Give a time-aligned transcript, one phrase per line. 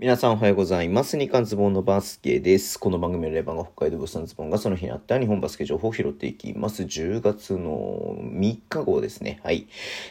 [0.00, 1.18] 皆さんおはようございます。
[1.18, 2.78] 日刊ズボンのバスケです。
[2.78, 6.84] この番組のレバーが北海道物産ズボンがその日にあった日本バスケ情報を拾っていきます。
[6.84, 9.40] 10月の3日号ですね。
[9.42, 9.66] はい。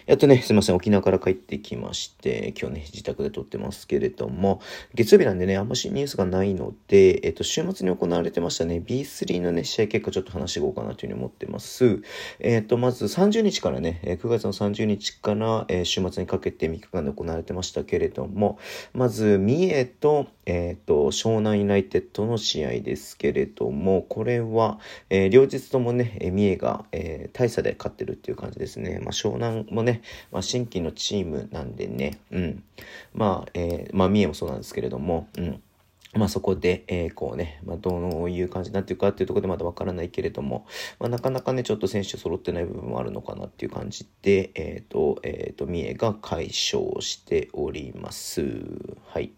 [0.05, 0.75] やっとね、すいません。
[0.75, 4.59] 沖縄から帰ってきまして、今日ね、自宅で撮ってますけれども、
[4.93, 12.01] 月曜日なんでね、あんましニュースがないので、えっと、週末に行われてましたね、B3 のね、試合結果ちょっと話していこうかなというふうに思ってます。
[12.41, 18.59] えっと、まず30日からね、9月の30日から、え、週末にかけて3日間で行われてましたけれども、
[18.93, 28.99] まず、三重と、えっ、ー、と、湘南ユナイテッドの試合ですけれども、これは、えー、両日ともね、三重が、えー、大差で勝ってるっていう感じですね。
[28.99, 32.63] まあ、湘南もね、まあ、新規のチームなんでね、うん。
[33.13, 35.61] まあ、えー、まあ、三重もそうなんですけれども、うん。
[36.17, 40.65] まあそこで、えー、こうね、まあどういう感じになっていくかっていうところでまだわからないけれども、
[40.99, 48.41] まあなかなかね、ちょっと選手揃ってない部分もあるのかなっていう感じで、えっ、ー、と、えっ、ー、と、三重が解消しております。
[49.07, 49.31] はい。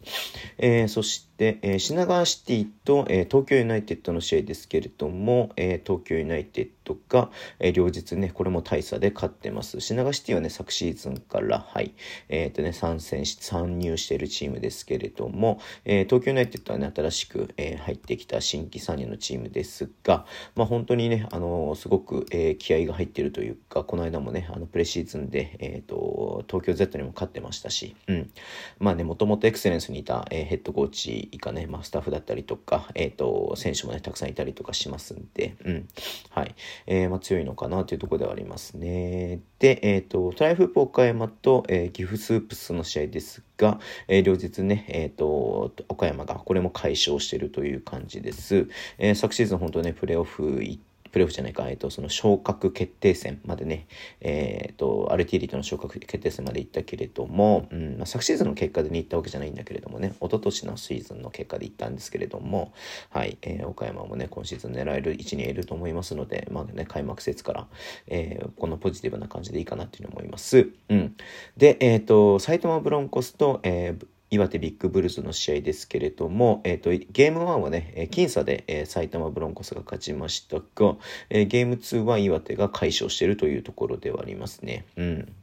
[0.58, 9.80] えー、そして、えー、品川シティと、えー、東京ユナイテッドの試合ですけれども、えー、東京ユナイテッドが、えー、両日ね、これも大差で勝ってます。
[9.82, 11.94] 品川シティはね、昨シーズンから、はい、
[12.30, 28.32] えっ、ー、とね、参戦し、参入しているチームですけれども、えー、東京ユナイテッドはね、新しく、えー、入ってきた新規参入のチームですが、まあ、本当にね、あのー、すごく、えー、気合が入っているというか、この間もね、あの、プレシーズンで、えっ、と、東京 Z にも勝ってましたし、うん。
[28.80, 35.88] まあね、もともとエクセレンスにいた、えヘッドコーチ以下ね、まあ、スタッフだったりとか、えっ、と、選手もね、たくさんいたりとかしますんで、うん。
[36.30, 36.56] はい。
[36.88, 39.40] えまあ、強いのかなというところではありますね。
[39.60, 48.68] で、えっ、と、トライフープ岡山と、え岐阜スープスの試合ですが、え両日ね、えっ、と、岡山が、これも解消しているという感じです。
[48.98, 53.88] えー、昨シーズン本当ね、プレーオフ行って、プレーオフじゃないか、えっ、と、その昇格決定戦までね、
[54.22, 62.74] えっ、と、アルティリとの昇格決定戦まで行ったけれども、うん、まあ、昨シーズンの結果でに行ったわけじゃないんだけれどもね、一昨年のシーズンの結果で行ったんですけれども、
[63.10, 67.68] はい、えー、岡山もね、今シーズン狙える位置にいると思いますので、まあね、開幕節から、
[68.08, 70.70] えー、このポジティブな感じでいいかなっていうふうに思います。
[70.90, 71.16] うん。
[71.58, 80.96] で、えっ、と、埼玉ブロンコスと、えー、岩手ビッグブルーズの試合ですけれども、えっ、ー、と、ゲーム1はね、僅差で、えー、埼玉ブロンコスが勝ちましたが、
[81.30, 84.86] えー、ゲーム2は岩手が快勝しているというところではありますね。
[84.98, 85.34] うん。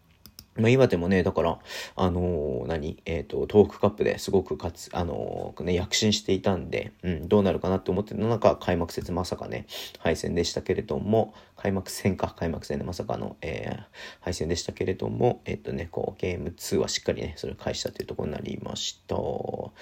[0.58, 1.58] まあ、岩手もね、だから、
[1.96, 3.02] あのー、何？
[3.04, 9.66] えっ、ー、と、東北カップですごく勝つ、あのー、ね、躍進していたんで、うん、どうなるかなって思ってた中、開幕節まさかね、
[9.98, 13.84] 敗戦でしたけれども、開幕戦か、開幕戦でまさかの、えー、
[14.20, 19.16] 敗戦でしたけれども、えっ、とね、こう、ゲーム2はしっかりね、それを返したというところになりました。
[19.16, 19.72] は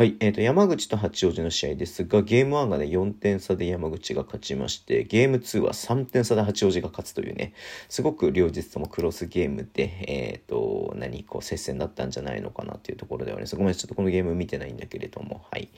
[0.00, 7.52] い、えっ、と、山口と八王子の試合ですが、ゲーム1がね、4点差で山口が勝ちまして、ゲーム2は3点差で八王子が勝つというね、
[7.88, 13.56] すごく両日ともクロスゲームで、えーえっ、ー、と、何、こう、接戦だったんじゃないのかなっていうところではあります。
[13.56, 15.68] ごめん、ちょっとこのゲーム見てないんだけれども、はい。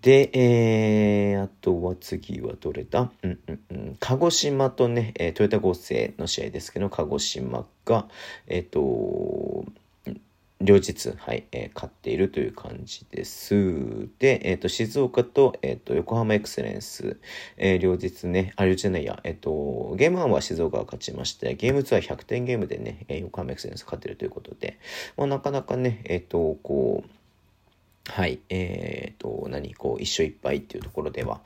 [0.00, 3.10] で、えー、あとは次はどれだ？
[3.22, 3.96] うんうんうん。
[3.98, 8.08] 鹿児島とね、えー、トヨタ合成の試合ですけど、鹿児島が、
[8.46, 9.64] えっ、ー、と、
[10.62, 14.08] 両日、はい、えー、勝っているという感じです。
[14.18, 17.18] で、えっ、ー、と、静岡と、えっ、ー、と、横浜エクセレンス、
[17.56, 24.78] えー、両日ね、あ、両日じゃないや、えっ、と、ゲーム1は静岡が勝ちまして、ゲーム2は100点ゲームでね、え横浜エクセレンス勝ってるということで、
[25.16, 27.10] まあ、なかなかね、えっ、と、こう、
[28.10, 28.40] はい。
[28.48, 31.40] えっ、ー、と、何、こう、一勝一敗っていうところでは、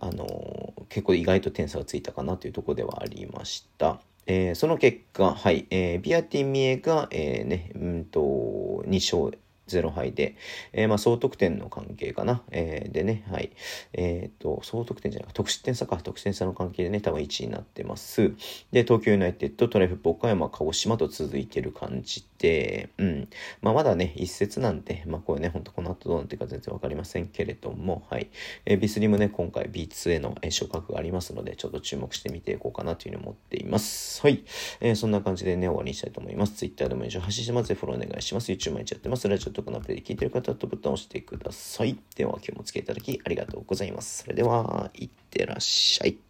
[0.00, 4.00] あの、結構意外と点差がついたかなというところではありました。
[4.32, 9.36] えー、その結果、はい、えー、ビアティミエが、えー、ね、うんと、2勝
[9.78, 10.36] 0敗で、
[10.72, 12.42] えー、まあ、総得点の関係かな。
[12.50, 13.50] えー、でね、はい。
[13.92, 18.32] えっ、ー、と、総得点じゃないか、得失点差か、得失点差の関係でね、多分1位になってます。
[18.72, 23.28] で、東京ユナイテッド、トライフ岡山、鹿児島と続いてる感じで、うん。
[23.62, 28.30] まあ、まだね、一節なんで、まあ、これね、ほんとこの後どうなっていくか全然わかりませんけれども、はい。
[28.66, 34.20] えー、B3 もね、今回 B2 への昇格がありますので、ちょっと注目してみていこうかなというふうに思っています。
[34.22, 34.44] はい。
[34.80, 36.54] えー、そんな感じでね、終わりにしたいと思います。
[36.54, 37.74] Twitter でも以上発信してます。
[37.74, 38.50] フォローお願いします。
[38.52, 39.28] YouTube 毎日やってます。
[39.28, 41.98] ラジオとかのアプリで聞いてる方はボタンを押してください。
[42.16, 44.22] では今日もお付き合いいただきありがとうございます。
[44.22, 46.29] それでは、いってらっしゃい。